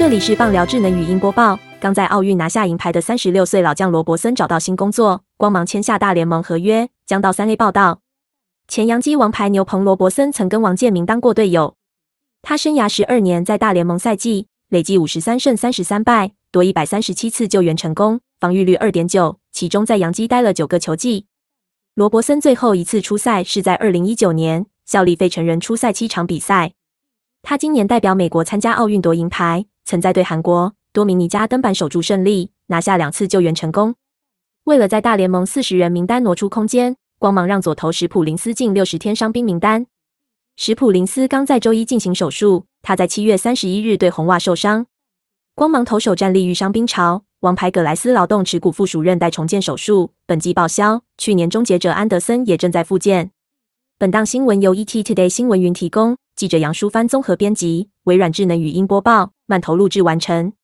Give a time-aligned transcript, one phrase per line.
[0.00, 1.60] 这里是棒聊智能语音播报。
[1.78, 6.88] 刚在奥运拿下银牌的三十六岁老将罗伯森找到新工作，光芒签下大联盟合约。
[7.04, 8.00] 将到三 A 报道，
[8.66, 11.76] 前洋基王牌牛棚罗伯森曾跟王建民当过队友。
[12.40, 21.26] 他生涯十二年在大联盟赛季，累计五十三胜三十三败，夺一百三十七次救援成功，防御率二点九，其中在洋基待了九个球季。
[21.94, 26.72] 罗伯森最后一次出赛是在二零一九年，效力费城人出赛七场比赛。
[27.42, 33.94] 他今年代表美国参加奥运夺银牌，曾在对韩国多米尼加登板守住胜利，拿下两次救援成功。
[34.64, 39.86] 为了在大联盟四十人名单挪出空间，光芒让左投史普林斯进六十天伤兵名单。
[40.56, 44.86] 史普林斯刚在周一进行手术，他在七月三十一日对红袜受伤。
[45.54, 51.02] 光芒投手战力遇伤兵潮，王牌葛莱斯劳动耻骨附属韧带重建手术，本季报销。
[51.16, 53.30] 去年终结者安德森也正在复健。
[53.98, 56.16] 本档新闻由 ET Today 新闻云提供。
[56.40, 60.54] 记者杨淑帆综合编辑，微软智能语音播报，慢投录制完成。